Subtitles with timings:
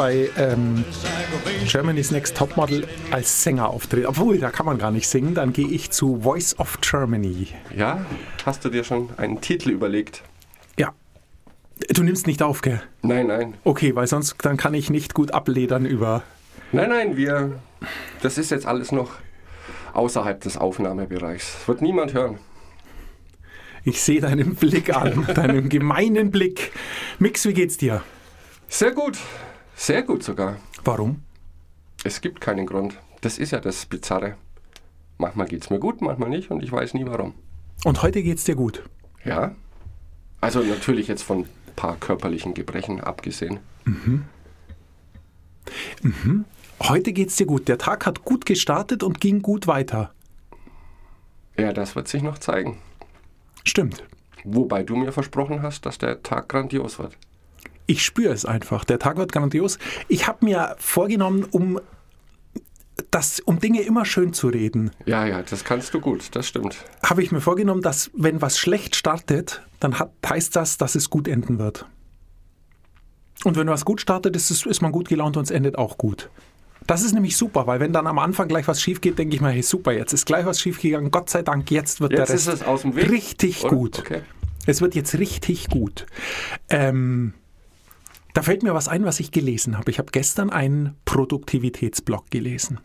[0.00, 0.82] bei ähm,
[1.66, 4.06] Germany's Next Topmodel als Sänger auftritt.
[4.06, 5.34] Obwohl, da kann man gar nicht singen.
[5.34, 7.48] Dann gehe ich zu Voice of Germany.
[7.76, 8.06] Ja,
[8.46, 10.22] hast du dir schon einen Titel überlegt?
[10.78, 10.94] Ja.
[11.90, 12.80] Du nimmst nicht auf, gell?
[13.02, 13.54] Nein, nein.
[13.64, 16.22] Okay, weil sonst dann kann ich nicht gut abledern über.
[16.72, 17.60] Nein, nein, wir.
[18.22, 19.10] Das ist jetzt alles noch
[19.92, 21.56] außerhalb des Aufnahmebereichs.
[21.58, 22.38] Das wird niemand hören.
[23.84, 26.72] Ich sehe deinen Blick an, deinen gemeinen Blick.
[27.18, 28.02] Mix, wie geht's dir?
[28.68, 29.18] Sehr gut.
[29.74, 30.56] Sehr gut sogar.
[30.84, 31.22] Warum?
[32.04, 32.98] Es gibt keinen Grund.
[33.20, 34.36] Das ist ja das Bizarre.
[35.18, 37.34] Manchmal geht's mir gut, manchmal nicht und ich weiß nie warum.
[37.84, 38.82] Und heute geht's dir gut.
[39.24, 39.54] Ja?
[40.40, 43.60] Also natürlich jetzt von ein paar körperlichen Gebrechen abgesehen.
[46.82, 47.68] Heute geht's dir gut.
[47.68, 50.12] Der Tag hat gut gestartet und ging gut weiter.
[51.58, 52.78] Ja, das wird sich noch zeigen.
[53.64, 54.04] Stimmt.
[54.44, 57.16] Wobei du mir versprochen hast, dass der Tag grandios wird.
[57.86, 58.84] Ich spüre es einfach.
[58.84, 59.78] Der Tag wird grandios.
[60.08, 61.80] Ich habe mir vorgenommen, um
[63.10, 66.84] das, um Dinge immer schön zu reden, Ja, ja, das kannst du gut, das stimmt.
[67.02, 71.10] habe ich mir vorgenommen, dass wenn was schlecht startet, dann hat, heißt das, dass es
[71.10, 71.86] gut enden wird.
[73.44, 75.96] Und wenn was gut startet, ist, es, ist man gut gelaunt und es endet auch
[75.96, 76.28] gut.
[76.86, 79.40] Das ist nämlich super, weil wenn dann am Anfang gleich was schief geht, denke ich
[79.40, 82.28] mir, hey super, jetzt ist gleich was schief gegangen, Gott sei Dank, jetzt wird Jetzt
[82.28, 83.10] der ist Rest es aus dem Weg.
[83.10, 83.76] richtig oder?
[83.76, 83.98] gut.
[84.00, 84.22] Okay.
[84.66, 86.06] Es wird jetzt richtig gut.
[86.68, 87.34] Ähm,
[88.34, 89.90] da fällt mir was ein, was ich gelesen habe.
[89.90, 92.80] Ich habe gestern einen Produktivitätsblog gelesen.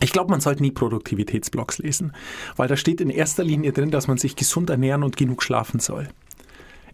[0.00, 2.12] Ich glaube, man sollte nie Produktivitätsblogs lesen,
[2.56, 5.80] weil da steht in erster Linie drin, dass man sich gesund ernähren und genug schlafen
[5.80, 6.08] soll.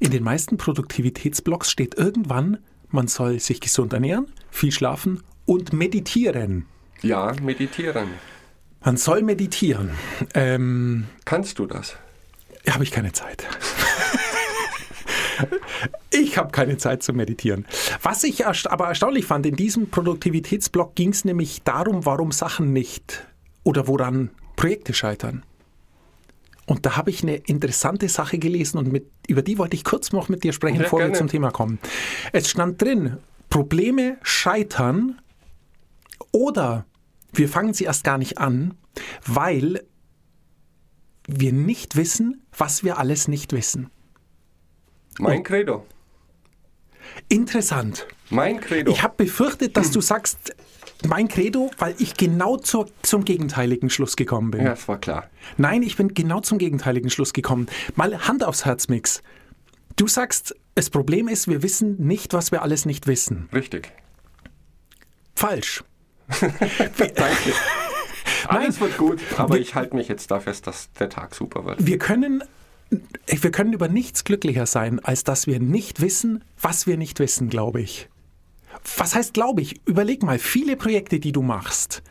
[0.01, 2.59] In den meisten Produktivitätsblogs steht irgendwann,
[2.91, 6.67] man soll sich gesund ernähren, viel schlafen und meditieren.
[7.03, 8.06] Ja, meditieren.
[8.84, 9.91] Man soll meditieren.
[10.34, 11.97] Ähm, Kannst du das?
[12.69, 13.47] habe ich keine Zeit.
[16.11, 17.65] Ich habe keine Zeit zu meditieren.
[18.03, 23.27] Was ich aber erstaunlich fand, in diesem Produktivitätsblock ging es nämlich darum, warum Sachen nicht
[23.65, 25.43] oder woran Projekte scheitern.
[26.67, 30.12] Und da habe ich eine interessante Sache gelesen und mit, über die wollte ich kurz
[30.12, 31.17] noch mit dir sprechen, Ja, bevor wir gerne.
[31.19, 31.78] zum Thema kommen.
[32.32, 33.17] Es stand drin,
[33.49, 35.21] Probleme scheitern
[36.33, 36.87] oder
[37.33, 38.75] wir fangen sie erst gar nicht an,
[39.27, 39.85] weil
[41.27, 43.91] wir nicht wissen, was wir alles nicht wissen.
[45.19, 45.87] Mein Credo.
[47.29, 48.07] Interessant.
[48.31, 48.93] Mein Credo.
[48.93, 50.55] Ich habe befürchtet, dass du sagst,
[51.07, 54.62] mein Credo, weil ich genau zur, zum gegenteiligen Schluss gekommen bin.
[54.62, 55.29] ja, das war klar.
[55.57, 57.67] Nein, ich bin genau zum gegenteiligen Schluss gekommen.
[57.97, 59.23] Mal Hand aufs Herz, Mix.
[59.97, 63.49] Du sagst, das Problem ist, wir wissen nicht, was wir alles nicht wissen.
[63.53, 63.93] Richtig.
[65.35, 65.85] Falsch.
[66.99, 67.53] Danke.
[68.47, 71.87] Alles wird gut, aber ich halte mich jetzt da fest, dass der Tag super wird.
[71.87, 72.43] Wir können,
[73.27, 77.49] wir können über nichts glücklicher sein, als dass wir nicht wissen, was wir nicht wissen,
[77.49, 78.09] glaube ich.
[78.97, 79.81] Was heißt, glaube ich?
[79.87, 82.03] Überleg mal, viele Projekte, die du machst,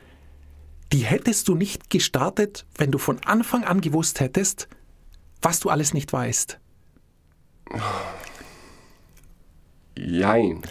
[0.91, 4.67] die hättest du nicht gestartet, wenn du von Anfang an gewusst hättest,
[5.41, 6.59] was du alles nicht weißt.
[9.95, 10.61] Jein.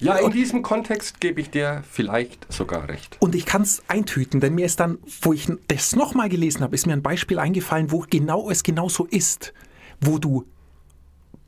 [0.00, 3.16] Ja, in diesem Kontext gebe ich dir vielleicht sogar recht.
[3.20, 6.74] und ich kann es eintüten, denn mir ist dann, wo ich das nochmal gelesen habe,
[6.74, 9.52] ist mir ein Beispiel eingefallen, wo genau es genau so ist,
[10.00, 10.44] wo du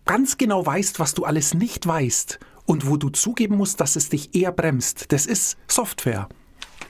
[0.04, 4.08] ganz genau weißt, was du alles nicht weißt und wo du zugeben musst, dass es
[4.08, 5.12] dich eher bremst.
[5.12, 6.28] Das ist Software.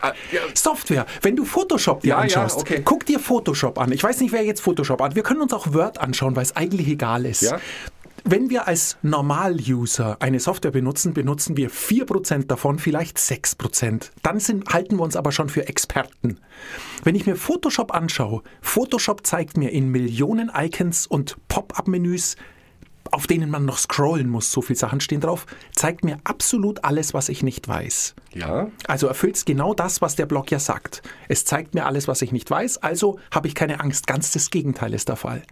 [0.01, 1.07] Ah, ja, Software.
[1.23, 2.83] Wenn du Photoshop dir Ja, ja, anschaust, okay.
[2.85, 3.91] guck dir Photoshop an.
[3.93, 5.15] Ich weiß nicht, wer jetzt Photoshop an.
[5.15, 7.55] Wir können uns auch Word anschauen, weil es eigentlich egal ist.
[8.27, 14.11] Wenn wir als Normal-User eine Software benutzen, benutzen wir 4% davon, vielleicht 6%.
[14.23, 16.41] Dann sind, halten wir uns aber schon für Experten.
[17.03, 22.37] Wenn ich mir Photoshop anschaue, Photoshop zeigt mir in Millionen Icons und Pop-up-Menüs,
[23.11, 27.13] auf denen man noch scrollen muss, so viele Sachen stehen drauf, zeigt mir absolut alles,
[27.13, 28.15] was ich nicht weiß.
[28.33, 31.03] ja, Also erfüllt es genau das, was der Blog ja sagt.
[31.29, 34.07] Es zeigt mir alles, was ich nicht weiß, also habe ich keine Angst.
[34.07, 35.43] Ganz das Gegenteil ist der Fall.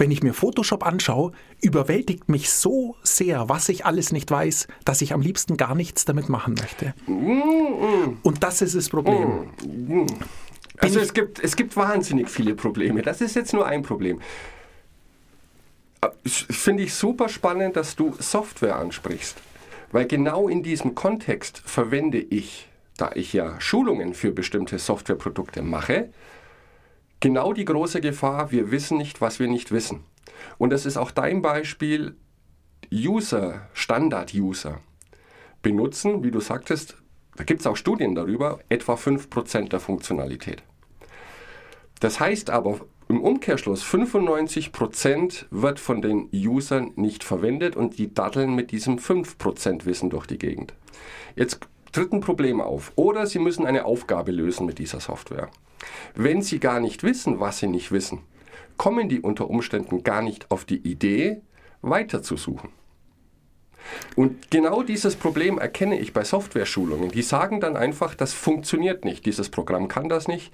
[0.00, 5.02] Wenn ich mir Photoshop anschaue, überwältigt mich so sehr, was ich alles nicht weiß, dass
[5.02, 6.94] ich am liebsten gar nichts damit machen möchte.
[7.06, 9.50] Und das ist das Problem.
[10.78, 13.02] Also es gibt, es gibt wahnsinnig viele Probleme.
[13.02, 14.22] Das ist jetzt nur ein Problem.
[16.24, 19.36] Ich- Finde ich super spannend, dass du Software ansprichst.
[19.92, 26.08] Weil genau in diesem Kontext verwende ich, da ich ja Schulungen für bestimmte Softwareprodukte mache,
[27.20, 30.04] genau die große Gefahr, wir wissen nicht, was wir nicht wissen.
[30.58, 32.16] Und das ist auch dein Beispiel,
[32.92, 34.80] User, Standard-User
[35.62, 36.96] benutzen, wie du sagtest,
[37.36, 40.62] da gibt es auch Studien darüber, etwa 5% der Funktionalität.
[42.00, 48.54] Das heißt aber, im Umkehrschluss 95% wird von den Usern nicht verwendet und die datteln
[48.54, 50.74] mit diesem 5% Wissen durch die Gegend.
[51.34, 51.60] Jetzt
[51.92, 52.92] tritt ein Problem auf.
[52.96, 55.50] Oder Sie müssen eine Aufgabe lösen mit dieser Software.
[56.14, 58.20] Wenn Sie gar nicht wissen, was Sie nicht wissen,
[58.76, 61.42] kommen die unter Umständen gar nicht auf die Idee,
[61.82, 62.70] weiterzusuchen.
[64.16, 67.10] Und genau dieses Problem erkenne ich bei Software-Schulungen.
[67.10, 70.52] Die sagen dann einfach, das funktioniert nicht, dieses Programm kann das nicht,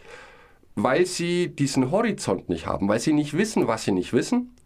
[0.74, 4.56] weil sie diesen Horizont nicht haben, weil sie nicht wissen, was sie nicht wissen.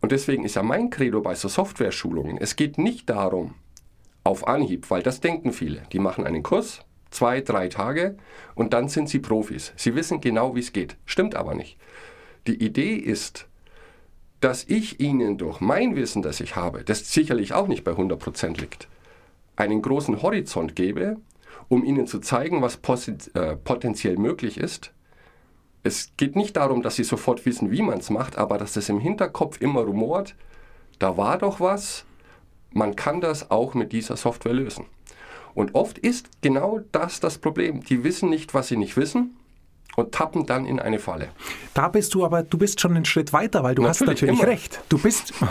[0.00, 3.54] Und deswegen ist ja mein Credo bei so Software-Schulungen, es geht nicht darum,
[4.24, 5.82] auf Anhieb, weil das denken viele.
[5.92, 6.80] Die machen einen Kurs,
[7.12, 8.16] zwei, drei Tage
[8.54, 9.72] und dann sind sie Profis.
[9.76, 10.96] Sie wissen genau, wie es geht.
[11.06, 11.76] Stimmt aber nicht.
[12.46, 13.46] Die Idee ist,
[14.40, 18.60] dass ich ihnen durch mein Wissen, das ich habe, das sicherlich auch nicht bei 100%
[18.60, 18.88] liegt,
[19.54, 21.18] einen großen Horizont gebe,
[21.68, 22.78] um ihnen zu zeigen, was
[23.34, 24.92] äh, potenziell möglich ist.
[25.84, 28.88] Es geht nicht darum, dass sie sofort wissen, wie man es macht, aber dass das
[28.88, 30.34] im Hinterkopf immer rumort,
[30.98, 32.04] da war doch was,
[32.72, 34.86] man kann das auch mit dieser Software lösen.
[35.54, 37.82] Und oft ist genau das das Problem.
[37.82, 39.36] Die wissen nicht, was sie nicht wissen
[39.96, 41.28] und tappen dann in eine Falle.
[41.74, 44.40] Da bist du aber, du bist schon einen Schritt weiter, weil du natürlich, hast natürlich
[44.40, 44.48] immer.
[44.48, 44.80] recht.
[44.88, 45.34] Du bist.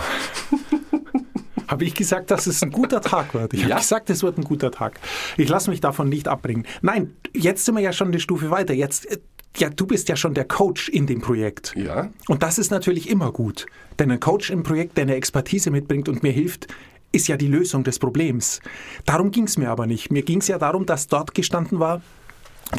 [1.68, 3.54] habe ich gesagt, dass es ein guter Tag wird.
[3.54, 3.70] Ich ja.
[3.70, 5.00] habe gesagt, es wird ein guter Tag.
[5.38, 6.68] Ich lasse mich davon nicht abbringen.
[6.82, 8.74] Nein, jetzt sind wir ja schon eine Stufe weiter.
[8.74, 9.08] Jetzt,
[9.56, 11.74] ja, du bist ja schon der Coach in dem Projekt.
[11.78, 12.10] Ja.
[12.28, 13.68] Und das ist natürlich immer gut.
[14.00, 16.68] Denn ein Coach im Projekt, der eine Expertise mitbringt und mir hilft,
[17.12, 18.60] ist ja die Lösung des Problems.
[19.06, 20.12] Darum ging es mir aber nicht.
[20.12, 22.02] Mir ging es ja darum, dass dort gestanden war,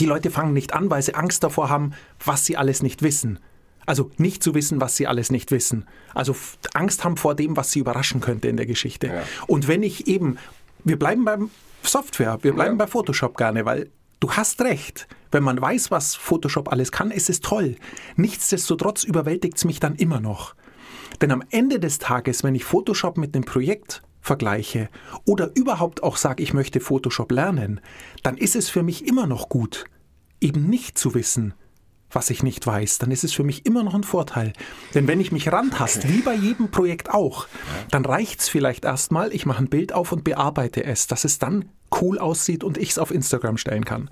[0.01, 1.93] die Leute fangen nicht an, weil sie Angst davor haben,
[2.25, 3.39] was sie alles nicht wissen.
[3.85, 5.87] Also nicht zu wissen, was sie alles nicht wissen.
[6.15, 6.37] Also
[6.73, 9.09] Angst haben vor dem, was sie überraschen könnte in der Geschichte.
[9.09, 9.23] Ja.
[9.47, 10.39] Und wenn ich eben,
[10.85, 11.51] wir bleiben beim
[11.83, 12.85] Software, wir bleiben ja.
[12.85, 13.91] bei Photoshop gerne, weil
[14.21, 15.09] du hast recht.
[15.31, 17.77] Wenn man weiß, was Photoshop alles kann, ist es toll.
[18.17, 20.55] Nichtsdestotrotz überwältigt es mich dann immer noch.
[21.21, 24.89] Denn am Ende des Tages, wenn ich Photoshop mit einem Projekt vergleiche
[25.27, 27.81] oder überhaupt auch sage, ich möchte Photoshop lernen,
[28.23, 29.85] dann ist es für mich immer noch gut,
[30.41, 31.55] eben nicht zu wissen,
[32.11, 34.53] was ich nicht weiß, dann ist es für mich immer noch ein Vorteil.
[34.95, 37.47] Denn wenn ich mich rantaste, wie bei jedem Projekt auch,
[37.91, 41.39] dann reicht es vielleicht erstmal, ich mache ein Bild auf und bearbeite es, dass es
[41.39, 41.67] dann
[42.01, 44.11] cool aussieht und ich es auf Instagram stellen kann.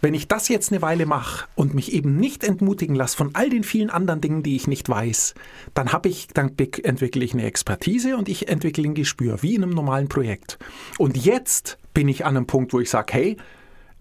[0.00, 3.50] Wenn ich das jetzt eine Weile mache und mich eben nicht entmutigen lasse von all
[3.50, 5.34] den vielen anderen Dingen, die ich nicht weiß,
[5.74, 9.62] dann habe ich, dann entwickle ich eine Expertise und ich entwickle ein Gespür, wie in
[9.62, 10.58] einem normalen Projekt.
[10.98, 13.36] Und jetzt bin ich an einem Punkt, wo ich sage, hey,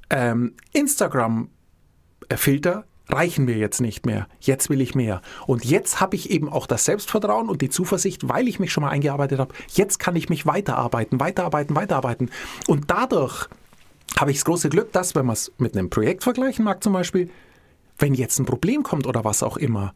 [0.09, 4.27] ähm, Instagram-Filter reichen mir jetzt nicht mehr.
[4.39, 5.21] Jetzt will ich mehr.
[5.47, 8.83] Und jetzt habe ich eben auch das Selbstvertrauen und die Zuversicht, weil ich mich schon
[8.83, 9.53] mal eingearbeitet habe.
[9.73, 12.29] Jetzt kann ich mich weiterarbeiten, weiterarbeiten, weiterarbeiten.
[12.67, 13.47] Und dadurch
[14.17, 16.94] habe ich das große Glück, dass, wenn man es mit einem Projekt vergleichen mag zum
[16.94, 17.29] Beispiel,
[17.97, 19.94] wenn jetzt ein Problem kommt oder was auch immer,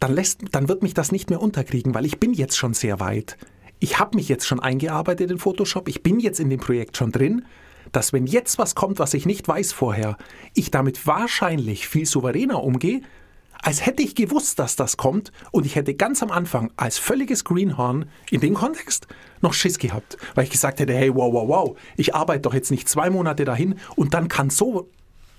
[0.00, 3.00] dann, lässt, dann wird mich das nicht mehr unterkriegen, weil ich bin jetzt schon sehr
[3.00, 3.38] weit.
[3.78, 7.12] Ich habe mich jetzt schon eingearbeitet in Photoshop, ich bin jetzt in dem Projekt schon
[7.12, 7.44] drin,
[7.92, 10.16] dass wenn jetzt was kommt, was ich nicht weiß vorher,
[10.54, 13.02] ich damit wahrscheinlich viel souveräner umgehe,
[13.64, 17.44] als hätte ich gewusst, dass das kommt und ich hätte ganz am Anfang als völliges
[17.44, 19.06] Greenhorn in dem Kontext
[19.40, 22.70] noch Schiss gehabt, weil ich gesagt hätte, hey, wow, wow, wow, ich arbeite doch jetzt
[22.70, 24.90] nicht zwei Monate dahin und dann kann so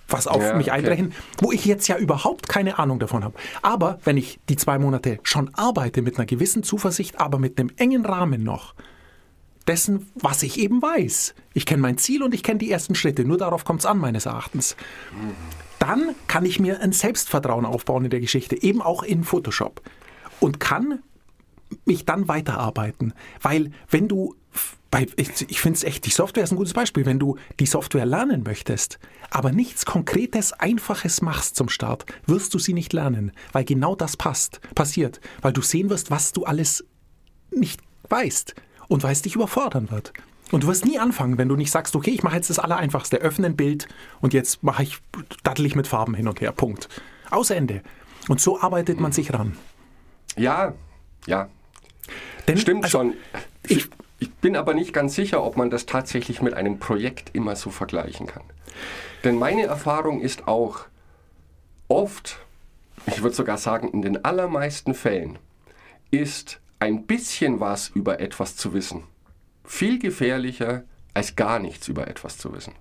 [0.07, 1.15] was auf ja, mich einbrechen, okay.
[1.39, 3.35] wo ich jetzt ja überhaupt keine Ahnung davon habe.
[3.63, 7.71] Aber wenn ich die zwei Monate schon arbeite mit einer gewissen Zuversicht, aber mit einem
[7.77, 8.75] engen Rahmen noch,
[9.67, 11.33] dessen, was ich eben weiß.
[11.55, 13.25] Ich kenne mein Ziel und ich kenne die ersten Schritte.
[13.25, 14.75] Nur darauf kommt es an, meines Erachtens.
[15.11, 19.81] Mhm dann kann ich mir ein Selbstvertrauen aufbauen in der Geschichte, eben auch in Photoshop.
[20.39, 20.99] Und kann
[21.85, 23.13] mich dann weiterarbeiten.
[23.39, 24.35] Weil wenn du,
[25.47, 28.41] ich finde es echt, die Software ist ein gutes Beispiel, wenn du die Software lernen
[28.43, 28.97] möchtest,
[29.29, 34.17] aber nichts Konkretes, Einfaches machst zum Start, wirst du sie nicht lernen, weil genau das
[34.17, 36.83] passt, passiert, weil du sehen wirst, was du alles
[37.51, 38.55] nicht weißt
[38.87, 40.13] und weil es dich überfordern wird.
[40.51, 43.17] Und du wirst nie anfangen, wenn du nicht sagst, okay, ich mache jetzt das Allereinfachste,
[43.17, 43.87] öffne ein Bild
[44.21, 44.99] und jetzt mache ich,
[45.43, 46.51] dattel ich mit Farben hin und her.
[46.51, 46.87] Punkt.
[47.31, 47.81] Aus Ende.
[48.27, 49.57] Und so arbeitet man sich ran.
[50.37, 50.73] Ja,
[51.25, 51.49] ja.
[52.47, 53.13] Denn, Stimmt also, schon.
[53.67, 57.55] Ich, ich bin aber nicht ganz sicher, ob man das tatsächlich mit einem Projekt immer
[57.55, 58.43] so vergleichen kann.
[59.23, 60.81] Denn meine Erfahrung ist auch,
[61.87, 62.37] oft,
[63.07, 65.39] ich würde sogar sagen, in den allermeisten Fällen,
[66.11, 69.03] ist ein bisschen was über etwas zu wissen
[69.65, 72.73] viel gefährlicher, als gar nichts über etwas zu wissen.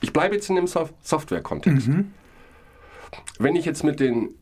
[0.00, 1.88] Ich bleibe jetzt in dem Sof Software-Kontext.
[1.88, 2.12] Mhm.
[3.38, 4.34] Wenn ich jetzt mit den,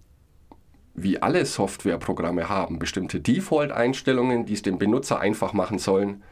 [0.94, 6.22] wie alle Softwareprogramme haben, bestimmte Default-Einstellungen, die es dem Benutzer einfach machen sollen,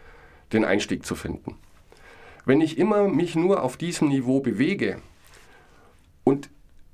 [0.53, 1.57] den Einstieg zu finden.
[2.45, 4.99] Wenn ich immer mich nur auf diesem Niveau bewege
[6.25, 6.51] und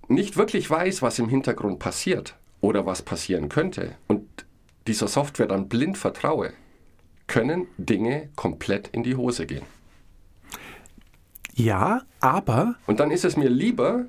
[0.09, 4.27] nicht wirklich weiß, was im Hintergrund passiert oder was passieren könnte und
[4.87, 6.53] dieser Software dann blind vertraue,
[7.27, 9.65] können Dinge komplett in die Hose gehen.
[11.55, 12.77] Ja, aber.
[12.87, 14.05] Und dann ist es mir lieber,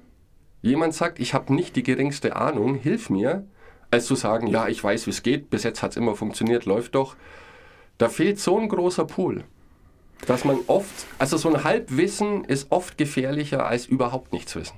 [0.62, 3.48] jemand sagt, ich habe nicht die geringste Ahnung, hilf mir,
[3.90, 6.66] als zu sagen, ja, ich weiß, wie es geht, bis jetzt hat es immer funktioniert,
[6.66, 7.16] läuft doch.
[7.98, 9.46] Da fehlt so ein großer Pool,
[10.26, 14.78] dass man oft, also so ein Halbwissen ist oft gefährlicher als überhaupt nichts wissen.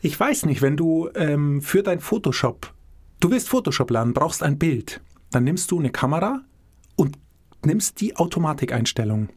[0.00, 2.72] Ich weiß nicht, wenn du ähm, für dein Photoshop,
[3.20, 5.00] du willst Photoshop lernen, brauchst ein Bild,
[5.32, 6.42] dann nimmst du eine Kamera
[7.66, 9.28] nimmst die Automatikeinstellung.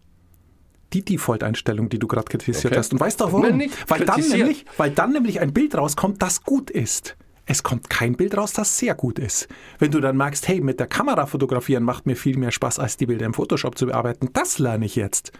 [0.93, 2.77] Die Default-Einstellung, die du gerade kritisiert Okay.
[2.77, 2.93] hast.
[2.93, 3.43] Und weißt du auch warum?
[3.43, 7.15] Nein, nicht weil, dann nämlich, weil dann nämlich ein Bild rauskommt, das gut ist.
[7.45, 9.48] Es kommt kein Bild raus, das sehr gut ist.
[9.79, 12.98] Wenn du dann merkst, hey, mit der Kamera fotografieren macht mir viel mehr Spaß, als
[12.98, 15.31] die Bilder im Photoshop zu bearbeiten, das lerne ich jetzt.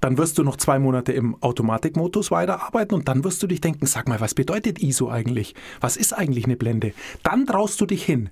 [0.00, 3.86] Dann wirst du noch zwei Monate im Automatikmodus weiterarbeiten und dann wirst du dich denken,
[3.86, 5.54] sag mal, was bedeutet ISO eigentlich?
[5.80, 6.92] Was ist eigentlich eine Blende?
[7.22, 8.30] Dann traust du dich hin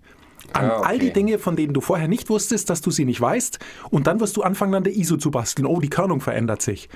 [0.52, 0.88] an Ah, okay.
[0.88, 3.59] all die Dinge, von denen du vorher nicht wusstest, dass du sie nicht weißt
[3.90, 5.66] und dann wirst du anfangen, an der ISO zu basteln.
[5.66, 6.88] Oh, die Körnung verändert sich.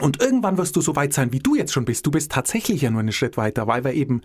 [0.00, 2.04] Und irgendwann wirst du so weit sein, wie du jetzt schon bist.
[2.06, 4.22] Du bist tatsächlich ja nur einen Schritt weiter, weil wir eben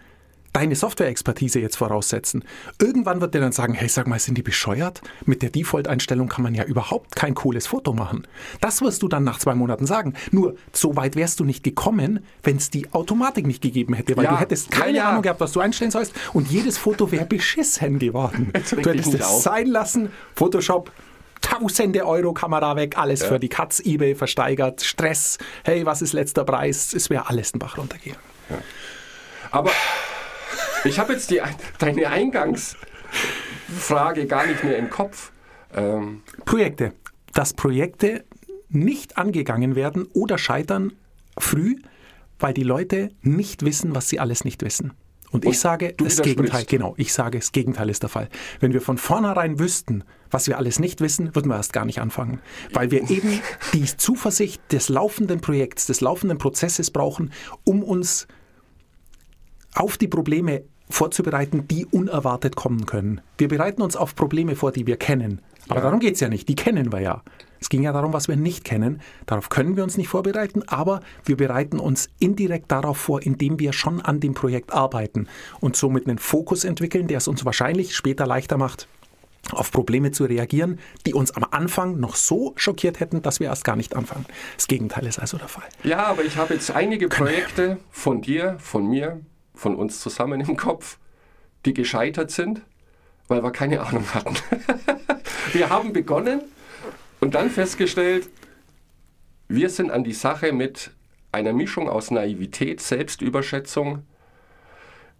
[0.53, 2.43] deine Software-Expertise jetzt voraussetzen.
[2.79, 5.01] Irgendwann wird der dann sagen, hey, sag mal, sind die bescheuert?
[5.25, 8.27] Mit der Default-Einstellung kann man ja überhaupt kein cooles Foto machen.
[8.61, 10.13] Das wirst du dann nach zwei Monaten sagen.
[10.31, 14.25] Nur, so weit wärst du nicht gekommen, wenn es die Automatik nicht gegeben hätte, weil
[14.25, 15.09] Ja, du hättest keine ja, ja.
[15.09, 18.51] Ahnung gehabt, was du einstellen sollst und jedes Foto wäre beschissen geworden.
[18.69, 19.41] Du hättest es auf.
[19.41, 20.91] sein lassen, Photoshop,
[21.41, 26.43] Tausende Euro Kamera weg, alles für die Katz, Ebay versteigert, Stress, hey, was ist letzter
[26.43, 26.93] Preis?
[26.93, 28.17] Es wäre alles den Bach runtergehen.
[29.51, 29.71] Aber
[30.83, 31.41] ich habe jetzt die,
[31.77, 35.31] deine Eingangsfrage gar nicht mehr im Kopf.
[35.73, 36.93] Ähm, Projekte.
[37.33, 38.25] Dass Projekte
[38.69, 40.93] nicht angegangen werden oder scheitern
[41.37, 41.75] früh,
[42.39, 44.93] weil die Leute nicht wissen, was sie alles nicht wissen.
[45.31, 46.19] Und, Und ich sage, das.
[46.21, 48.29] Gegenteil, genau, ich sage, das Gegenteil ist der Fall.
[48.59, 51.99] Wenn wir von vornherein wüssten, was wir alles nicht wissen, würden wir erst gar nicht
[51.99, 52.41] anfangen.
[52.73, 53.39] Weil wir eben
[53.73, 57.31] die Zuversicht des laufenden Projekts, des laufenden Prozesses brauchen,
[57.63, 58.27] um uns
[59.75, 63.21] auf die Probleme vorzubereiten, die unerwartet kommen können.
[63.37, 65.41] Wir bereiten uns auf Probleme vor, die wir kennen.
[65.67, 67.23] Aber darum geht es ja nicht, die kennen wir ja.
[67.61, 69.01] Es ging ja darum, was wir nicht kennen.
[69.25, 73.73] Darauf können wir uns nicht vorbereiten, aber wir bereiten uns indirekt darauf vor, indem wir
[73.73, 75.27] schon an dem Projekt arbeiten
[75.59, 78.87] und somit einen Fokus entwickeln, der es uns wahrscheinlich später leichter macht,
[79.51, 83.63] auf Probleme zu reagieren, die uns am Anfang noch so schockiert hätten, dass wir erst
[83.63, 84.25] gar nicht anfangen.
[84.55, 85.63] Das Gegenteil ist also der Fall.
[85.83, 89.21] ja, aber ich habe jetzt einige Projekte von dir, von mir,
[89.59, 90.97] von uns zusammen im Kopf,
[91.65, 92.61] die gescheitert sind,
[93.27, 94.35] weil wir keine Ahnung hatten.
[95.53, 96.41] wir haben begonnen
[97.19, 98.29] und dann festgestellt,
[99.47, 100.91] wir sind an die Sache mit
[101.31, 104.03] einer Mischung aus Naivität, Selbstüberschätzung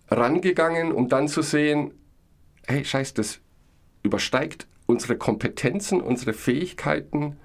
[0.10, 1.92] rangegangen, um dann zu sehen,
[2.66, 3.40] hey, scheiß, das
[4.04, 7.38] übersteigt unsere Kompetenzen, unsere Fähigkeiten,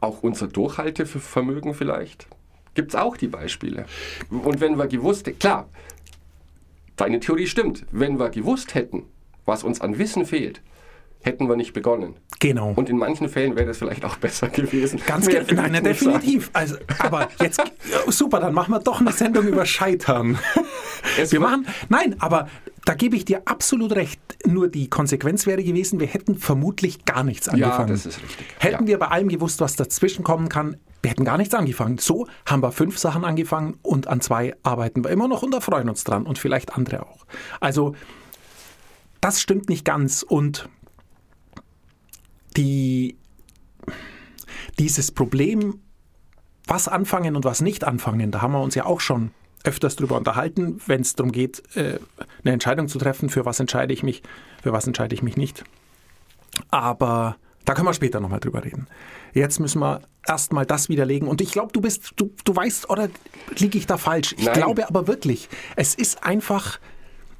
[0.00, 2.26] auch unser Durchhaltevermögen vielleicht.
[2.74, 3.86] Gibt es auch die Beispiele.
[4.30, 5.68] Und wenn wir gewusst, klar,
[6.96, 9.04] deine Theorie stimmt, wenn wir gewusst hätten,
[9.44, 10.62] was uns an Wissen fehlt,
[11.22, 12.14] hätten wir nicht begonnen.
[12.40, 12.72] Genau.
[12.76, 15.00] Und in manchen Fällen wäre das vielleicht auch besser gewesen.
[15.06, 15.44] Ganz genau.
[15.54, 16.50] Nein, nein, definitiv.
[16.52, 20.38] Also, aber jetzt, ja, super, dann machen wir doch eine Sendung über Scheitern.
[21.18, 22.48] Es Wir machen, nein, aber
[22.84, 24.20] da gebe ich dir absolut recht.
[24.44, 27.88] Nur die Konsequenz wäre gewesen, wir hätten vermutlich gar nichts angefangen.
[27.90, 28.46] das ist richtig.
[28.58, 28.88] Hätten Ja.
[28.88, 31.98] wir bei allem gewusst, was dazwischen kommen kann, wir hätten gar nichts angefangen.
[31.98, 35.60] So haben wir fünf Sachen angefangen und an zwei arbeiten wir immer noch und da
[35.60, 37.26] freuen uns dran und vielleicht andere auch.
[37.60, 37.94] Also,
[39.20, 40.68] das stimmt nicht ganz und
[42.56, 43.16] die,
[44.80, 45.78] dieses Problem,
[46.66, 49.30] was anfangen und was nicht anfangen, da haben wir uns ja auch schon
[49.62, 52.00] öfters drüber unterhalten, wenn es darum geht, äh,
[52.42, 54.24] eine Entscheidung zu treffen, für was entscheide ich mich,
[54.60, 55.62] für was entscheide ich mich nicht.
[56.72, 57.36] Aber
[57.66, 58.86] da können wir später nochmal drüber reden.
[59.34, 61.28] Jetzt müssen wir erstmal das widerlegen.
[61.28, 63.08] Und ich glaube, du bist, du, du weißt, oder
[63.58, 64.34] liege ich da falsch?
[64.38, 64.54] Ich Nein.
[64.54, 66.78] glaube aber wirklich, es ist einfach,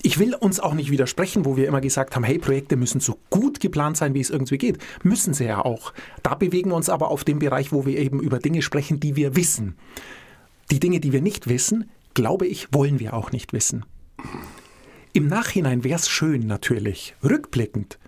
[0.02, 3.18] ich will uns auch nicht widersprechen, wo wir immer gesagt haben, hey, Projekte müssen so
[3.30, 4.78] gut geplant sein, wie es irgendwie geht.
[5.04, 5.92] Müssen sie ja auch.
[6.24, 9.14] Da bewegen wir uns aber auf dem Bereich, wo wir eben über Dinge sprechen, die
[9.14, 9.76] wir wissen.
[10.72, 13.84] Die Dinge, die wir nicht wissen, glaube ich, wollen wir auch nicht wissen.
[15.12, 17.14] Im Nachhinein wäre es schön, natürlich.
[17.22, 17.98] Rückblickend.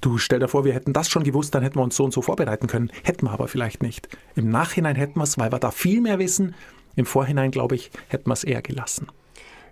[0.00, 2.12] Du stell dir vor, wir hätten das schon gewusst, dann hätten wir uns so und
[2.12, 2.90] so vorbereiten können.
[3.02, 4.08] Hätten wir aber vielleicht nicht.
[4.36, 6.54] Im Nachhinein hätten wir es, weil wir da viel mehr wissen.
[6.96, 9.08] Im Vorhinein, glaube ich, hätten wir es eher gelassen.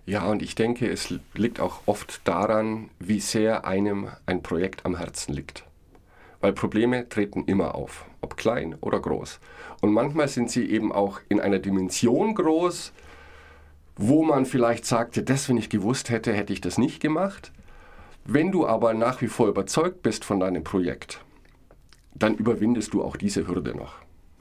[0.05, 4.95] Ja, und ich denke, es liegt auch oft daran, wie sehr einem ein Projekt am
[4.95, 5.65] Herzen liegt.
[6.39, 9.39] Weil Probleme treten immer auf, ob klein oder groß.
[9.81, 12.93] Und manchmal sind sie eben auch in einer Dimension groß,
[13.97, 17.51] wo man vielleicht sagte, das, wenn ich gewusst hätte, hätte ich das nicht gemacht.
[18.29, 21.21] Wenn du aber nach wie vor überzeugt bist von deinem Projekt,
[22.13, 23.95] dann überwindest du auch diese Hürde noch.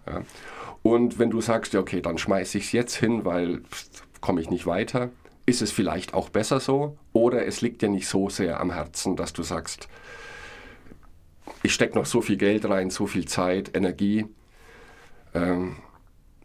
[0.07, 0.23] Ja.
[0.83, 3.63] Und wenn du sagst, ja, okay, dann schmeiße ich es jetzt hin, weil
[4.21, 5.11] komme ich nicht weiter,
[5.47, 6.99] ist es vielleicht auch besser so.
[7.13, 9.89] Oder es liegt dir nicht so sehr am Herzen, dass du sagst,
[11.63, 14.27] ich stecke noch so viel Geld rein, so viel Zeit, Energie.
[15.33, 15.77] Ähm,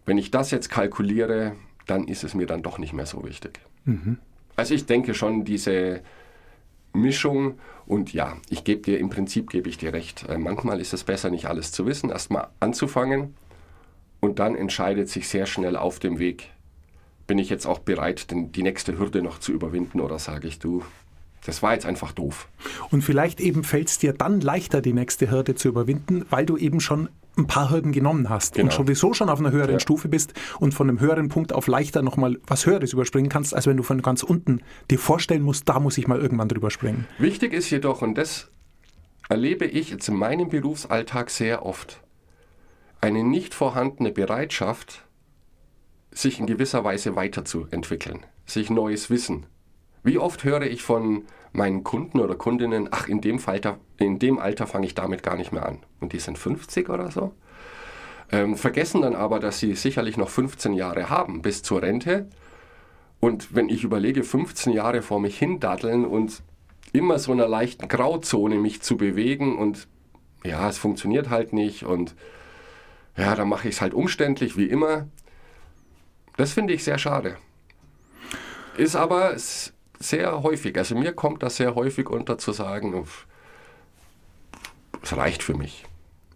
[0.05, 1.55] wenn ich das jetzt kalkuliere,
[1.87, 3.59] dann ist es mir dann doch nicht mehr so wichtig.
[3.85, 4.19] Mhm.
[4.55, 6.01] Also ich denke schon, diese
[6.93, 10.27] Mischung und ja, ich gebe dir im Prinzip gebe ich dir recht.
[10.29, 13.35] Äh, manchmal ist es besser, nicht alles zu wissen, erstmal anzufangen
[14.19, 16.49] und dann entscheidet sich sehr schnell auf dem Weg,
[17.27, 20.83] bin ich jetzt auch bereit, die nächste Hürde noch zu überwinden oder sage ich, du,
[21.45, 22.47] das war jetzt einfach doof.
[22.91, 26.57] Und vielleicht eben fällt es dir dann leichter, die nächste Hürde zu überwinden, weil du
[26.57, 28.65] eben schon ein paar Hürden genommen hast genau.
[28.65, 29.79] und sowieso schon auf einer höheren ja.
[29.79, 33.67] Stufe bist und von einem höheren Punkt auf leichter nochmal was Höheres überspringen kannst, als
[33.67, 37.07] wenn du von ganz unten dir vorstellen musst, da muss ich mal irgendwann drüber springen.
[37.17, 38.49] Wichtig ist jedoch, und das
[39.29, 42.01] erlebe ich jetzt in meinem Berufsalltag sehr oft,
[42.99, 45.05] eine nicht vorhandene Bereitschaft,
[46.11, 49.45] sich in gewisser Weise weiterzuentwickeln, sich neues Wissen.
[50.03, 54.39] Wie oft höre ich von meinen Kunden oder Kundinnen, ach, in dem, Alter, in dem
[54.39, 55.79] Alter fange ich damit gar nicht mehr an.
[55.99, 57.33] Und die sind 50 oder so.
[58.31, 62.27] Ähm, vergessen dann aber, dass sie sicherlich noch 15 Jahre haben bis zur Rente.
[63.19, 66.41] Und wenn ich überlege, 15 Jahre vor mich hindaddeln und
[66.93, 69.87] immer so einer leichten Grauzone mich zu bewegen und
[70.43, 72.15] ja, es funktioniert halt nicht und
[73.17, 75.07] ja, dann mache ich es halt umständlich wie immer.
[76.37, 77.37] Das finde ich sehr schade.
[78.77, 79.33] Ist aber
[80.01, 83.05] sehr häufig, also mir kommt das sehr häufig unter zu sagen,
[85.01, 85.85] es reicht für mich.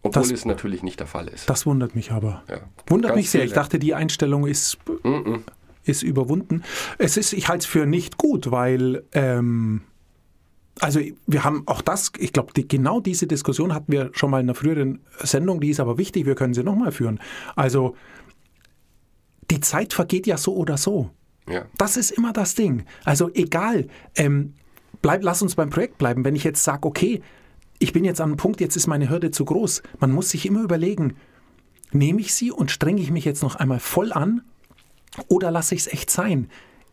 [0.01, 1.49] Obwohl das, es natürlich nicht der Fall ist.
[1.49, 2.43] Das wundert mich aber.
[2.47, 3.41] Ja, wundert mich sehr.
[3.41, 3.49] Viele.
[3.49, 5.39] Ich dachte, die Einstellung ist, mm -mm.
[5.83, 6.63] ist überwunden.
[6.99, 9.81] Es ist, ich halte es für nicht gut, weil ähm,
[10.79, 14.41] also wir haben auch das, ich glaube, die, genau diese Diskussion hatten wir schon mal
[14.41, 17.19] in einer früheren Sendung, die ist aber wichtig, wir können sie nochmal führen.
[17.55, 17.95] Also
[19.49, 21.11] die Zeit vergeht ja so oder so.
[21.77, 22.85] Das ist immer das Ding.
[23.03, 24.53] Also egal, ähm,
[25.01, 26.25] bleib, lass uns beim Projekt bleiben.
[26.25, 27.21] Wenn ich jetzt sage, okay,
[27.79, 29.83] ich bin jetzt an einem Punkt, jetzt ist meine Hürde zu groß.
[29.99, 31.15] Man muss sich immer überlegen,
[31.91, 34.41] nehme ich sie und strenge ich mich jetzt noch einmal voll an
[35.27, 36.49] oder lasse ich es echt sein?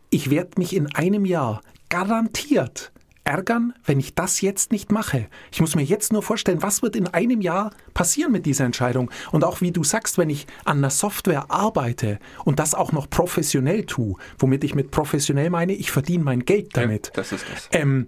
[0.09, 2.92] Ich werde mich in einem Jahr garantiert
[3.23, 5.27] ärgern, wenn ich das jetzt nicht mache.
[5.51, 9.09] Ich muss mir jetzt nur vorstellen, was wird in einem Jahr passieren mit dieser Entscheidung.
[9.31, 13.09] Und auch wie du sagst, wenn ich an einer Software arbeite und das auch noch
[13.09, 17.07] professionell tue, womit ich mit professionell meine, ich verdiene mein Geld damit.
[17.07, 17.69] Ja, das ist das.
[17.71, 18.07] Ähm,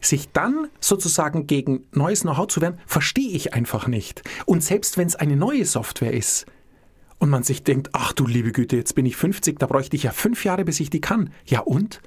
[0.00, 4.22] sich dann sozusagen gegen neues Know-how zu wehren, verstehe ich einfach nicht.
[4.46, 6.46] Und selbst wenn es eine neue Software ist,
[7.18, 10.04] und man sich denkt, ach du liebe Güte, jetzt bin ich 50, da bräuchte ich
[10.04, 11.30] ja fünf Jahre, bis ich die kann.
[11.44, 12.00] Ja und?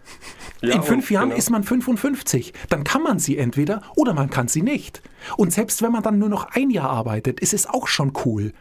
[0.62, 1.38] Ja, In fünf und, Jahren genau.
[1.38, 2.54] ist man 55.
[2.70, 5.02] Dann kann man sie entweder oder man kann sie nicht.
[5.38, 8.54] Und selbst wenn man dann nur noch ein Jahr arbeitet, ist es auch schon cool.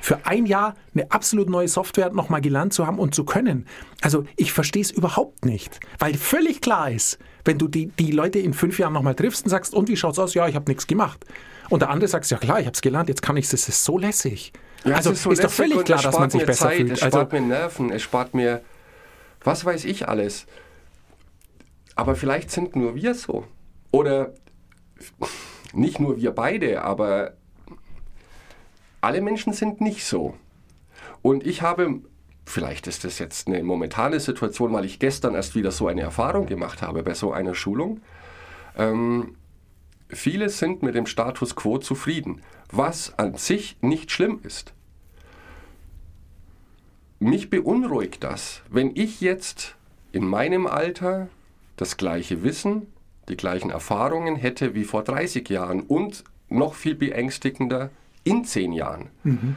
[0.00, 3.66] Für ein Jahr eine absolut neue Software nochmal gelernt zu haben und zu können.
[4.02, 5.80] Also ich verstehe es überhaupt nicht.
[5.98, 9.50] Weil völlig klar ist, wenn du die, die Leute in fünf Jahren nochmal triffst und
[9.50, 10.34] sagst, und wie schaut's aus?
[10.34, 11.24] Ja, ich habe nichts gemacht.
[11.70, 13.68] Und der andere sagt, ja klar, ich habe es gelernt, jetzt kann ich es, es
[13.68, 14.52] ist so lässig.
[14.86, 16.92] Ja, also ist, so ist doch völlig klar, dass man sich besser Zeit, fühlt.
[16.92, 18.62] Es also, spart mir Nerven, es spart mir,
[19.42, 20.46] was weiß ich alles.
[21.96, 23.44] Aber vielleicht sind nur wir so.
[23.90, 24.34] Oder
[25.72, 27.34] nicht nur wir beide, aber
[29.00, 30.34] alle Menschen sind nicht so.
[31.20, 32.00] Und ich habe,
[32.44, 36.46] vielleicht ist das jetzt eine momentane Situation, weil ich gestern erst wieder so eine Erfahrung
[36.46, 38.00] gemacht habe bei so einer Schulung.
[38.76, 39.36] Ähm,
[40.08, 44.75] viele sind mit dem Status quo zufrieden, was an sich nicht schlimm ist
[47.18, 49.76] mich beunruhigt das, wenn ich jetzt
[50.12, 51.28] in meinem Alter
[51.76, 52.86] das gleiche Wissen,
[53.28, 57.90] die gleichen Erfahrungen hätte wie vor 30 Jahren und noch viel beängstigender
[58.24, 59.10] in 10 Jahren.
[59.24, 59.56] Mhm.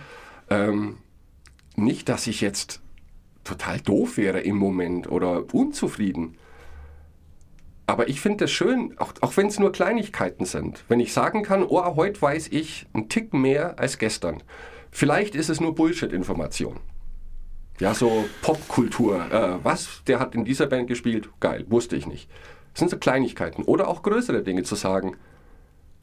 [0.50, 0.98] Ähm,
[1.76, 2.82] nicht, dass ich jetzt
[3.43, 6.36] total doof wäre im Moment oder unzufrieden.
[7.88, 11.41] Aber ich finde es schön, auch, auch wenn es nur Kleinigkeiten sind, wenn ich sagen
[11.41, 14.43] kann, oh, heute weiß ich einen Tick mehr als gestern.
[14.91, 16.80] Vielleicht ist es nur Bullshit-Information.
[17.80, 19.32] Ja, so Popkultur.
[19.32, 20.02] Äh, was?
[20.08, 21.30] Der hat in dieser Band gespielt?
[21.39, 22.30] Geil, wusste ich nicht.
[22.74, 23.63] Das sind so Kleinigkeiten.
[23.63, 25.15] Oder auch größere Dinge zu sagen.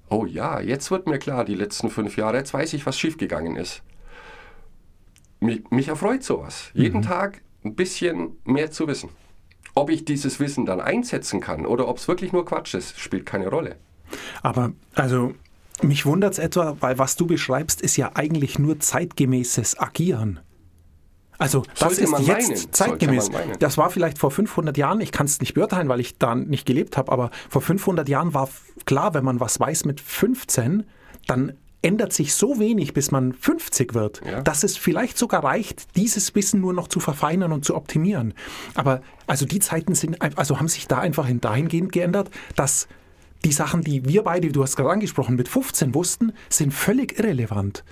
[0.09, 3.57] Oh ja, jetzt wird mir klar, die letzten fünf Jahre, jetzt weiß ich, was schiefgegangen
[3.57, 3.83] ist.
[5.41, 6.71] Mich, mich erfreut sowas.
[6.75, 6.83] Mhm.
[6.83, 9.11] Jeden Tag ein bisschen mehr zu wissen.
[9.75, 13.27] Ob ich dieses Wissen dann einsetzen kann oder ob es wirklich nur Quatsch ist, spielt
[13.27, 13.77] keine Rolle.
[14.43, 15.35] Aber also
[15.83, 20.41] mich wundert es etwa, weil was du beschreibst, ist ja eigentlich nur zeitgemäßes Agieren.
[21.39, 22.73] Also das Sollte ist man jetzt meinen.
[22.73, 23.31] zeitgemäß.
[23.59, 26.67] Das war vielleicht vor 500 Jahren, ich kann es nicht beurteilen, weil ich da nicht
[26.67, 28.49] gelebt habe, aber vor 500 Jahren war
[28.87, 30.85] klar, wenn man was weiß mit 15,
[31.27, 34.41] dann ändert sich so wenig, bis man 50 wird, Ja.
[34.41, 38.35] dass es vielleicht sogar reicht, dieses Wissen nur noch zu verfeinern und zu optimieren.
[38.75, 42.89] Aber also die Zeiten sind, also haben sich da einfach in dahingehend geändert, dass
[43.45, 47.85] die Sachen, die wir beide, du hast gerade angesprochen, mit 15 wussten, sind völlig irrelevant.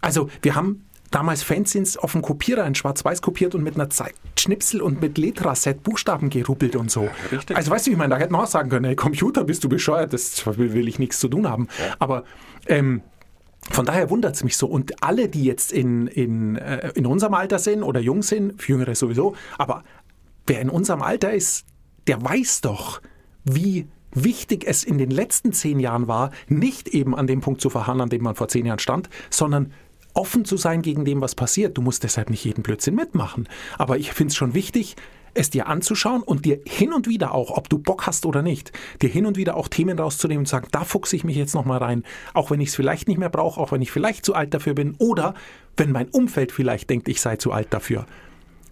[0.00, 4.14] Also wir haben damals Fanzines auf dem Kopierer in Schwarz-Weiß kopiert und mit einer Zeit
[4.38, 7.08] Schnipsel und mit Letraset Buchstaben gerubbelt und so.
[7.30, 7.56] richtig.
[7.56, 9.68] Also weißt du, ich meine, da hätte man auch sagen können, hey, Computer, bist du
[9.68, 11.68] bescheuert, das will, ich nichts zu tun haben.
[11.98, 12.24] Aber
[12.66, 13.02] ähm,
[13.70, 14.66] von daher wundert es mich so.
[14.66, 18.72] Und alle, die jetzt in, in, äh, in unserem Alter sind oder jung sind, für
[18.72, 19.84] Jüngere sowieso, aber
[20.46, 21.66] wer in unserem Alter ist,
[22.06, 23.00] der weiß doch,
[23.44, 27.68] wie wichtig es in den letzten zehn Jahren war, nicht eben an dem Punkt zu
[27.68, 29.72] verharren, an dem man vor zehn Jahren stand, sondern
[30.16, 31.76] offen zu sein gegen dem, was passiert.
[31.76, 33.48] Du musst deshalb nicht jeden Blödsinn mitmachen.
[33.78, 34.96] Aber ich finde es schon wichtig,
[35.34, 38.72] es dir anzuschauen und dir hin und wieder auch, ob du Bock hast oder nicht,
[39.02, 41.78] dir hin und wieder auch Themen rauszunehmen und sagen, da fuchse ich mich jetzt nochmal
[41.78, 44.54] rein, auch wenn ich es vielleicht nicht mehr brauche, auch wenn ich vielleicht zu alt
[44.54, 45.34] dafür bin oder
[45.76, 48.06] wenn mein Umfeld vielleicht denkt, ich sei zu alt dafür.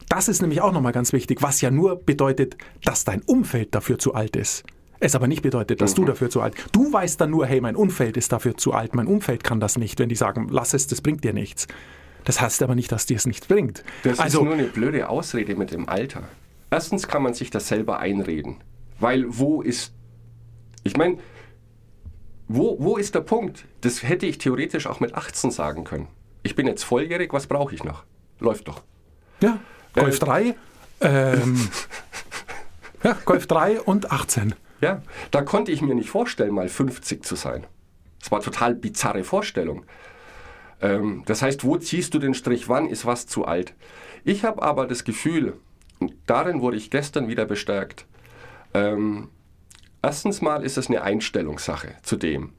[0.08, 3.98] Das ist nämlich auch nochmal ganz wichtig, was ja nur bedeutet, dass dein Umfeld dafür
[3.98, 4.64] zu alt ist.
[5.00, 6.54] Es aber nicht bedeutet, dass du dafür zu alt.
[6.72, 9.76] Du weißt dann nur, hey, mein Umfeld ist dafür zu alt, mein Umfeld kann das
[9.76, 11.66] nicht, wenn die sagen, lass es, das bringt dir nichts.
[12.24, 13.84] Das heißt aber nicht, dass dir es nichts bringt.
[14.02, 16.22] Das also, ist nur eine blöde Ausrede mit dem Alter.
[16.70, 18.56] Erstens kann man sich das selber einreden.
[18.98, 19.92] Weil wo ist.
[20.84, 21.18] Ich meine,
[22.48, 23.64] wo, wo ist der Punkt?
[23.82, 26.08] Das hätte ich theoretisch auch mit 18 sagen können.
[26.42, 28.04] Ich bin jetzt volljährig, was brauche ich noch?
[28.38, 28.82] Läuft doch.
[29.40, 29.58] ja,
[29.94, 30.54] Golf Äh, 3,
[31.00, 31.68] ähm,
[33.02, 34.54] ja, Golf 3 und 18.
[34.84, 37.66] Ja, da konnte ich mir nicht vorstellen, mal 50 zu sein.
[38.20, 39.86] Das war total bizarre Vorstellung.
[40.82, 42.68] Ähm, das heißt, wo ziehst du den Strich?
[42.68, 43.72] Wann ist was zu alt?
[44.24, 45.54] Ich habe aber das Gefühl,
[46.00, 48.04] und darin wurde ich gestern wieder bestärkt,
[48.74, 49.30] ähm,
[50.02, 52.52] erstens mal ist es eine Einstellungssache zu dem.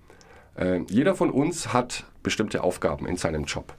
[0.58, 3.76] Ähm, jeder von uns hat bestimmte Aufgaben in seinem Job.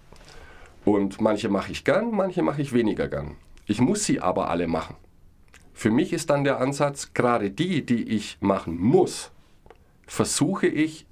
[0.84, 3.34] Und manche mache ich gern, manche mache ich weniger gern.
[3.66, 4.94] Ich muss sie aber alle machen.
[5.76, 9.30] Für mich ist dann der Ansatz, gerade die, die ich machen muss,
[10.06, 11.06] versuche ich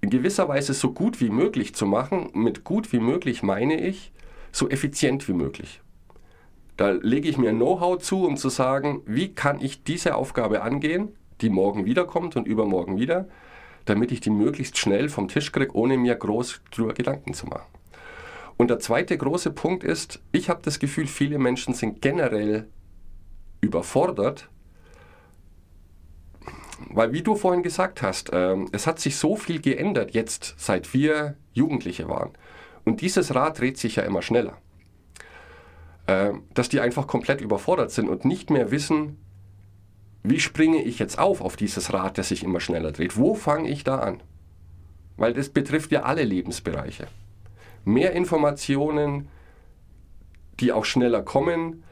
[0.00, 2.30] in gewisser Weise so gut wie möglich zu machen.
[2.34, 4.10] Mit gut wie möglich meine ich
[4.50, 5.80] so effizient wie möglich.
[6.76, 11.14] Da lege ich mir Know-how zu, um zu sagen, wie kann ich diese Aufgabe angehen,
[11.40, 13.28] die morgen wiederkommt und übermorgen wieder,
[13.84, 17.70] damit ich die möglichst schnell vom Tisch kriege, ohne mir groß drüber Gedanken zu machen.
[18.56, 22.66] Und der zweite große Punkt ist, ich habe das Gefühl, viele Menschen sind generell
[23.64, 24.48] überfordert,
[26.90, 30.92] weil wie du vorhin gesagt hast, ähm, es hat sich so viel geändert jetzt, seit
[30.92, 32.30] wir Jugendliche waren.
[32.84, 34.58] Und dieses Rad dreht sich ja immer schneller.
[36.06, 39.16] Ähm, dass die einfach komplett überfordert sind und nicht mehr wissen,
[40.22, 43.16] wie springe ich jetzt auf auf dieses Rad, das sich immer schneller dreht?
[43.16, 44.22] Wo fange ich da an?
[45.16, 47.06] Weil das betrifft ja alle Lebensbereiche.
[47.84, 49.28] Mehr Informationen,
[50.60, 51.84] die auch schneller kommen,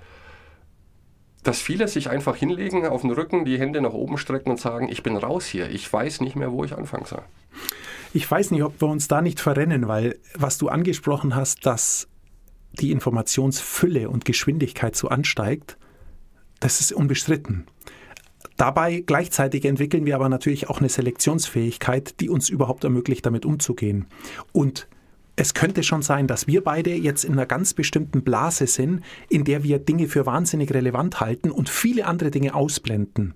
[1.42, 4.88] dass viele sich einfach hinlegen, auf den Rücken, die Hände nach oben strecken und sagen,
[4.88, 7.22] ich bin raus hier, ich weiß nicht mehr, wo ich anfangen soll.
[8.14, 12.08] Ich weiß nicht, ob wir uns da nicht verrennen, weil was du angesprochen hast, dass
[12.72, 15.76] die Informationsfülle und Geschwindigkeit so ansteigt,
[16.60, 17.66] das ist unbestritten.
[18.56, 24.06] Dabei gleichzeitig entwickeln wir aber natürlich auch eine Selektionsfähigkeit, die uns überhaupt ermöglicht, damit umzugehen.
[24.52, 24.86] Und
[25.36, 29.44] es könnte schon sein, dass wir beide jetzt in einer ganz bestimmten Blase sind, in
[29.44, 33.34] der wir Dinge für wahnsinnig relevant halten und viele andere Dinge ausblenden.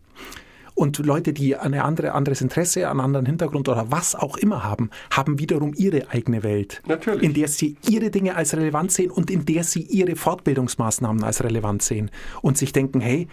[0.75, 4.91] Und Leute, die ein andere, anderes Interesse, einen anderen Hintergrund oder was auch immer haben,
[5.11, 6.83] haben wiederum ihre eigene Welt.
[6.87, 7.23] Natürlich.
[7.23, 11.43] In der sie ihre Dinge als relevant sehen und in der sie ihre Fortbildungsmaßnahmen als
[11.43, 12.11] relevant sehen.
[12.43, 13.27] Und sich denken, hey,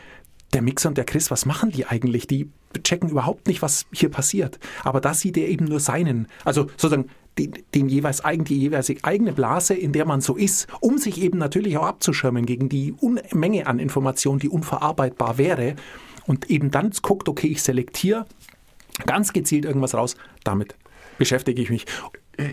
[0.54, 2.28] der Mixer und der Chris, was machen die eigentlich?
[2.28, 2.50] Die
[2.82, 4.58] checken überhaupt nicht, was hier passiert.
[4.86, 8.92] Aber da sieht er eben nur seinen, also sozusagen den, den jeweils eigen, die jeweils
[9.04, 12.94] eigene Blase, in der man so ist, um sich eben natürlich auch abzuschirmen gegen die
[12.94, 15.76] Unmenge an Informationen, die unverarbeitbar wäre.
[16.26, 18.26] Und eben dann guckt, okay, ich selektiere
[19.06, 20.16] ganz gezielt irgendwas raus.
[20.44, 20.76] Damit
[21.18, 21.86] beschäftige ich mich.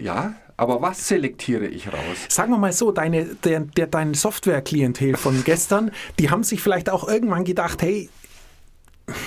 [0.03, 2.27] Ja, aber was selektiere ich raus?
[2.29, 6.91] Sagen wir mal so, deine, der, der, dein Software-Klientel von gestern, die haben sich vielleicht
[6.91, 8.11] auch irgendwann gedacht, hey,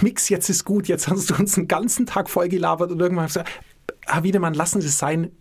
[0.01, 3.49] Mix, jetzt ist gut, jetzt hast du uns den ganzen Tag vollgelabert und irgendwann gesagt,
[4.05, 5.31] Herr Wiedemann, lassen Sie es sein,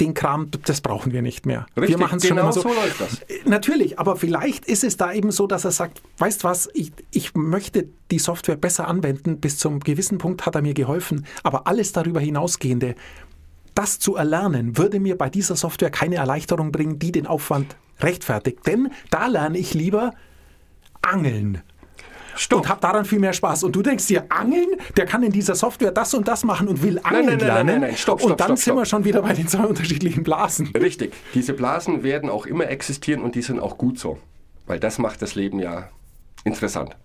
[0.00, 1.66] den Kram, das brauchen wir nicht mehr.
[1.76, 2.60] Richtig, wir machen es genau schon immer so.
[2.62, 3.20] so läuft das.
[3.44, 7.34] Natürlich, aber vielleicht ist es da eben so, dass er sagt, weißt was, ich, ich
[7.34, 11.92] möchte die Software besser anwenden, bis zum gewissen Punkt hat er mir geholfen, aber alles
[11.92, 12.94] darüber hinausgehende,
[13.74, 18.66] das zu erlernen, würde mir bei dieser Software keine Erleichterung bringen, die den Aufwand rechtfertigt,
[18.66, 20.14] denn da lerne ich lieber
[21.00, 21.62] angeln.
[22.34, 22.60] Stopp.
[22.60, 23.64] Und habe daran viel mehr Spaß.
[23.64, 26.82] Und du denkst dir, Angeln, der kann in dieser Software das und das machen und
[26.82, 27.66] will Angeln nein, nein, lernen.
[27.66, 30.22] nein, nein, stopp, stopp, und dann stopp, sind wir schon wieder bei den zwei unterschiedlichen
[30.22, 30.68] Blasen.
[30.68, 31.12] Richtig.
[31.34, 34.18] Diese Blasen werden auch immer existieren und die sind auch gut so.
[34.66, 35.88] Weil das macht das Leben ja
[36.44, 36.96] interessant.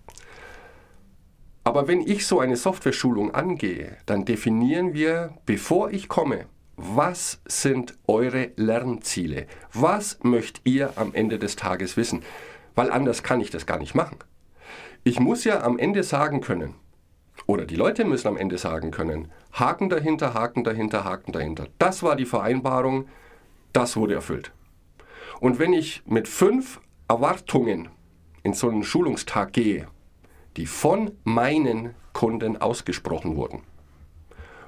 [1.64, 7.98] Aber wenn ich so eine Software-Schulung angehe, dann definieren wir, bevor ich komme, was sind
[8.06, 9.46] eure Lernziele?
[9.74, 12.22] Was möchtet ihr am Ende des Tages wissen?
[12.74, 14.16] Weil anders kann ich das gar nicht machen.
[15.08, 16.74] Ich muss ja am Ende sagen können,
[17.46, 21.66] oder die Leute müssen am Ende sagen können, Haken dahinter, Haken dahinter, Haken dahinter.
[21.78, 23.08] Das war die Vereinbarung,
[23.72, 24.52] das wurde erfüllt.
[25.40, 27.88] Und wenn ich mit fünf Erwartungen
[28.42, 29.88] in so einen Schulungstag gehe,
[30.58, 33.62] die von meinen Kunden ausgesprochen wurden,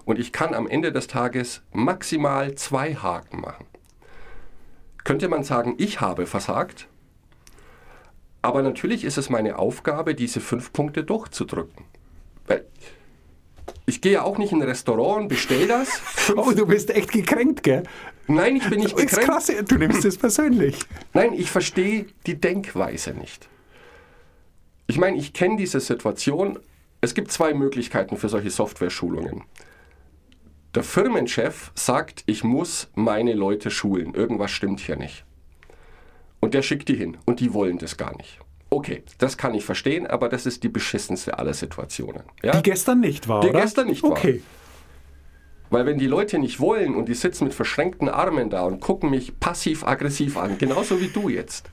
[0.06, 3.66] und ich kann am Ende des Tages maximal zwei Haken machen,
[5.04, 6.88] könnte man sagen, ich habe versagt,
[8.42, 11.84] aber natürlich ist es meine Aufgabe, diese fünf Punkte durchzudrücken.
[12.46, 12.64] Weil
[13.86, 15.88] ich gehe ja auch nicht in ein Restaurant und bestell das.
[15.90, 17.82] Fünf- Oh, du bist echt gekränkt, gell?
[18.26, 19.30] Nein, ich bin nicht Das ist gekränkt.
[19.30, 20.78] krass, du nimmst es persönlich.
[21.12, 23.48] Nein, ich verstehe die Denkweise nicht.
[24.86, 26.58] Ich meine, ich kenne diese Situation.
[27.00, 29.42] Es gibt zwei Möglichkeiten für solche Software-Schulungen.
[30.74, 34.14] Der Firmenchef sagt, ich muss meine Leute schulen.
[34.14, 35.24] Irgendwas stimmt hier nicht.
[36.40, 37.18] Und der schickt die hin.
[37.26, 38.38] Und die wollen das gar nicht.
[38.70, 42.22] Okay, das kann ich verstehen, aber das ist die beschissenste aller Situationen.
[42.42, 42.52] Ja?
[42.52, 43.60] Die gestern nicht war, Die oder?
[43.60, 44.12] gestern nicht war.
[44.12, 44.42] Okay.
[45.70, 49.10] Weil wenn die Leute nicht wollen und die sitzen mit verschränkten Armen da und gucken
[49.10, 51.70] mich passiv-aggressiv an, genauso wie du jetzt,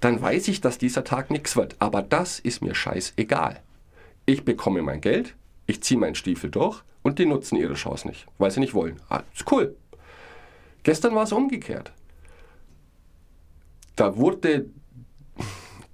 [0.00, 1.76] dann weiß ich, dass dieser Tag nichts wird.
[1.78, 3.60] Aber das ist mir scheißegal.
[4.26, 5.34] Ich bekomme mein Geld,
[5.66, 9.00] ich ziehe meinen Stiefel durch und die nutzen ihre Chance nicht, weil sie nicht wollen.
[9.08, 9.76] Ah, ist cool.
[10.82, 11.92] Gestern war es umgekehrt.
[13.98, 14.66] Da wurde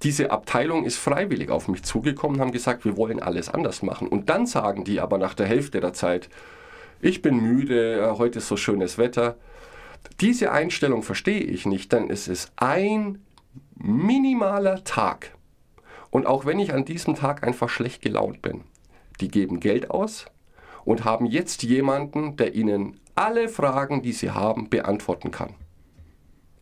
[0.03, 4.09] diese Abteilung ist freiwillig auf mich zugekommen, haben gesagt, wir wollen alles anders machen.
[4.09, 6.29] Und dann sagen die aber nach der Hälfte der Zeit,
[7.01, 9.37] ich bin müde, äh, heute ist so schönes Wetter.
[10.21, 13.25] Diese Einstellung verstehe ich nicht, denn es ist ein
[13.77, 15.35] minimaler Tag.
[16.11, 18.65] Und auch wenn ich an diesem Tag einfach schlecht gelaunt bin,
[19.23, 20.27] die geben Geld aus
[20.85, 25.55] und haben jetzt jemanden, der ihnen alle Fragen, die sie haben, beantworten kann.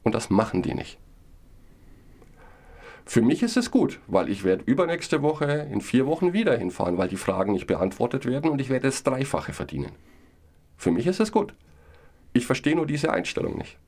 [0.04, 1.00] Und das machen die nicht.
[3.04, 6.98] Für mich ist es gut, weil ich werde übernächste Woche in vier Wochen wieder hinfahren,
[6.98, 9.92] weil die Fragen nicht beantwortet werden und ich werde das Dreifache verdienen.
[10.76, 11.54] Für mich ist es gut.
[12.32, 13.78] Ich verstehe nur diese Einstellung nicht.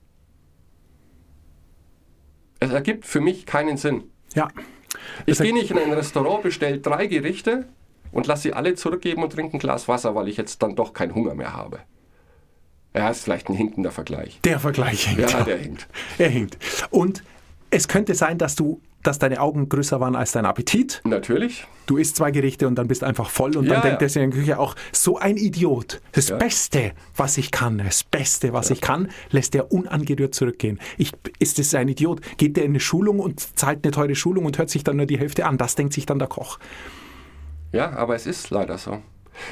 [2.60, 4.04] Es ergibt für mich keinen Sinn.
[4.34, 4.48] Ja.
[5.26, 7.68] Ich gehe nicht in ein Restaurant, bestelle drei Gerichte
[8.12, 10.92] und lasse sie alle zurückgeben und trinke ein Glas Wasser, weil ich jetzt dann doch
[10.92, 11.80] keinen Hunger mehr habe.
[12.94, 14.40] Ja, ist vielleicht ein hinkender Vergleich.
[14.44, 15.32] Der Vergleich hinkt.
[15.32, 15.88] Ja, der hinkt.
[16.16, 16.58] Er hinkt.
[16.90, 17.24] Und
[17.70, 21.00] es könnte sein, dass du, dass deine Augen größer waren als dein Appetit.
[21.04, 21.66] Natürlich.
[21.86, 24.06] Du isst zwei Gerichte und dann bist einfach voll und Ja, dann denkt ja.
[24.06, 26.00] er sich in der Küche auch, so ein Idiot.
[26.12, 26.36] Das Ja.
[26.36, 30.80] Beste, was ich kann, das Beste, was ich kann, lässt er unangerührt zurückgehen.
[30.98, 32.20] Ich, ist das ein Idiot?
[32.38, 35.06] Geht der in eine Schulung und zahlt eine teure Schulung und hört sich dann nur
[35.06, 35.58] die Hälfte an?
[35.58, 36.58] Das denkt sich dann der Koch.
[37.72, 39.02] Ja, aber es ist leider so.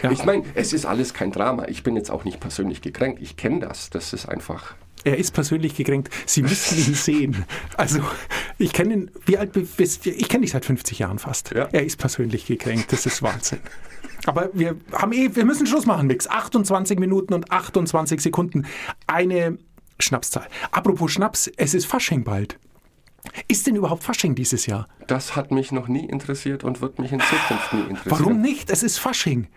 [0.02, 0.10] Ja.
[0.10, 1.66] Ich meine, es ist alles kein Drama.
[1.68, 3.20] Ich bin jetzt auch nicht persönlich gekränkt.
[3.22, 3.90] Ich kenne das.
[3.90, 4.74] Das ist einfach.
[5.04, 6.10] Er ist persönlich gekränkt.
[6.26, 7.44] Sie müssen ihn sehen.
[7.76, 8.00] Also,
[8.58, 11.50] ich kenne ihn, wie alt bist Ich kenne dich seit 50 Jahren fast.
[11.50, 11.68] Ja.
[11.72, 12.92] Er ist persönlich gekränkt.
[12.92, 13.60] Das ist Wahnsinn.
[14.26, 16.28] Aber wir haben eh, wir müssen Schluss machen, Mix.
[16.28, 18.66] 28 Minuten und 28 Sekunden.
[19.06, 19.58] Eine
[19.98, 20.46] Schnapszahl.
[20.70, 22.58] Apropos Schnaps, es ist Fasching bald.
[23.48, 24.88] Ist denn überhaupt Fasching dieses Jahr?
[25.06, 28.18] Das hat mich noch nie interessiert und wird mich in Zukunft nie interessieren.
[28.18, 28.70] Warum nicht?
[28.70, 29.48] Es ist Fasching.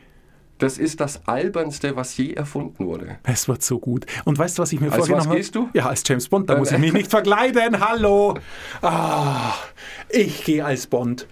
[0.57, 3.17] Das ist das Albernste, was je erfunden wurde.
[3.23, 4.05] Es wird so gut.
[4.23, 5.35] Und weißt du, was ich mir Als vorgenommen habe?
[5.37, 5.69] gehst du?
[5.73, 6.49] Ja, als James Bond.
[6.49, 7.79] Da muss ich mich nicht verkleiden.
[7.85, 8.37] Hallo.
[8.81, 9.53] Ah,
[10.09, 11.27] ich gehe als Bond.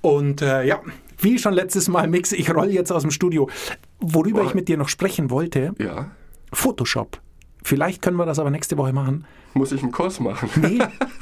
[0.00, 0.80] Und äh, ja,
[1.20, 3.50] wie schon letztes Mal, Mix, ich roll jetzt aus dem Studio.
[3.98, 6.12] Worüber ich mit dir noch sprechen wollte, Ja.
[6.52, 7.20] Photoshop.
[7.64, 9.26] Vielleicht können wir das aber nächste Woche machen.
[9.54, 10.48] Muss ich einen Kurs machen?
[10.56, 10.78] Nee.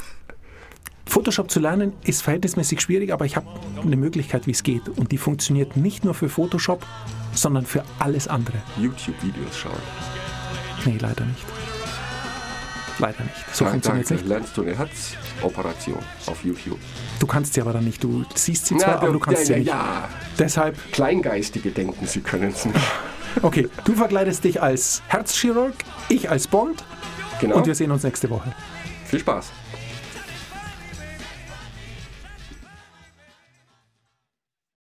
[1.06, 3.46] Photoshop zu lernen ist verhältnismäßig schwierig, aber ich habe
[3.82, 4.88] eine Möglichkeit, wie es geht.
[4.88, 6.84] Und die funktioniert nicht nur für Photoshop,
[7.32, 8.56] sondern für alles andere.
[8.78, 9.72] YouTube-Videos schauen.
[10.84, 11.44] Nee, leider nicht.
[12.98, 13.54] Leider nicht.
[13.54, 14.26] So funktioniert es nicht.
[14.26, 16.78] Lernst du eine Herzoperation auf YouTube?
[17.18, 18.02] Du kannst sie aber dann nicht.
[18.02, 19.68] Du siehst sie zwar, aber du kannst ja, sie ja, nicht.
[19.68, 20.08] ja.
[20.38, 22.80] Deshalb, Kleingeistige denken, sie können es nicht.
[23.42, 25.74] okay, du verkleidest dich als Herzchirurg,
[26.08, 26.84] ich als Bond
[27.40, 27.56] Genau.
[27.56, 28.54] und wir sehen uns nächste Woche.
[29.04, 29.52] Viel Spaß.